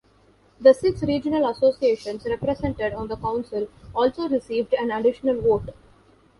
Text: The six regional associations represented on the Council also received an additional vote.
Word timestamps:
The 0.59 0.73
six 0.73 1.03
regional 1.03 1.47
associations 1.47 2.25
represented 2.25 2.93
on 2.95 3.07
the 3.07 3.17
Council 3.17 3.67
also 3.93 4.27
received 4.29 4.73
an 4.73 4.89
additional 4.89 5.39
vote. 5.39 5.75